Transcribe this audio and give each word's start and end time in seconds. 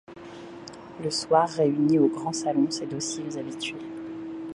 Le 1.03 1.11
soir 1.11 1.47
réunit 1.47 1.99
au 1.99 2.07
grand 2.07 2.33
salon 2.33 2.71
ses 2.71 2.87
dociles 2.87 3.37
habitués. 3.37 3.85